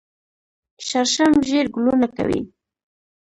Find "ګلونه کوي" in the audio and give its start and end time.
1.75-2.41